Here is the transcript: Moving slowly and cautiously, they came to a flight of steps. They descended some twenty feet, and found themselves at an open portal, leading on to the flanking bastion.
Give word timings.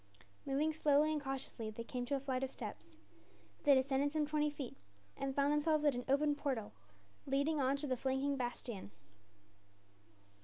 Moving 0.47 0.73
slowly 0.73 1.11
and 1.13 1.21
cautiously, 1.21 1.69
they 1.69 1.83
came 1.83 2.05
to 2.07 2.15
a 2.15 2.19
flight 2.19 2.41
of 2.43 2.49
steps. 2.49 2.97
They 3.65 3.75
descended 3.75 4.11
some 4.11 4.25
twenty 4.25 4.49
feet, 4.49 4.75
and 5.15 5.35
found 5.35 5.53
themselves 5.53 5.85
at 5.85 5.93
an 5.93 6.05
open 6.09 6.33
portal, 6.33 6.73
leading 7.27 7.61
on 7.61 7.75
to 7.77 7.85
the 7.85 7.95
flanking 7.95 8.35
bastion. 8.35 8.89